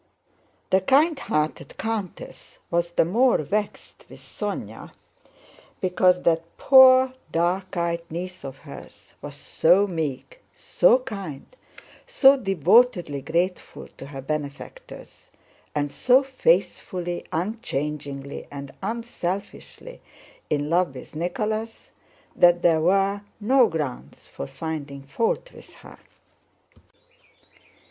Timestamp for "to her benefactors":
13.97-15.29